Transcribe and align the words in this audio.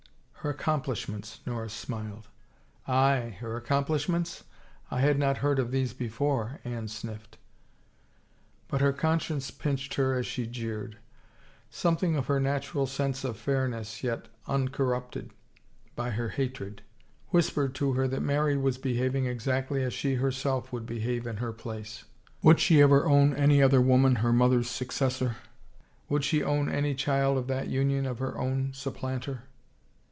Her 0.43 0.49
accomplishments," 0.49 1.39
Norris 1.45 1.71
smiled. 1.71 2.27
Aye, 2.87 3.37
her 3.41 3.55
accomplishments? 3.57 4.43
I 4.89 4.99
had 4.99 5.19
not 5.19 5.37
heard 5.37 5.59
of 5.59 5.69
these 5.69 5.93
before," 5.93 6.59
Anne 6.63 6.87
sniffed. 6.87 7.37
But 8.67 8.81
her 8.81 8.91
conscience 8.91 9.51
pinched 9.51 9.93
her 9.93 10.15
as 10.17 10.25
she 10.25 10.47
jeered. 10.47 10.97
Some 11.69 11.95
thing 11.97 12.15
of 12.15 12.25
her 12.25 12.39
natural 12.39 12.87
sense 12.87 13.23
of 13.23 13.37
fairness, 13.37 14.03
yet 14.03 14.29
uncorrupted 14.47 15.29
by 15.95 16.09
her 16.09 16.29
hatred, 16.29 16.81
whispered 17.27 17.75
to 17.75 17.93
her 17.93 18.07
that 18.07 18.21
Mary 18.23 18.57
was 18.57 18.79
behaving 18.79 19.27
exactly 19.27 19.83
as 19.83 19.93
she 19.93 20.15
herself 20.15 20.73
would 20.73 20.87
behave 20.87 21.27
in 21.27 21.37
her 21.37 21.53
place. 21.53 22.05
Would 22.41 22.59
she 22.59 22.81
ever 22.81 23.05
own 23.05 23.35
any 23.35 23.61
other 23.61 23.79
woman 23.79 24.15
her 24.15 24.33
mother's 24.33 24.71
successor? 24.71 25.35
Would 26.09 26.23
she 26.23 26.41
own 26.41 26.67
any 26.67 26.95
child 26.95 27.37
of 27.37 27.45
that 27.45 27.67
union 27.67 28.05
her 28.05 28.35
own 28.39 28.73
sup 28.73 28.95
planter? 28.95 29.43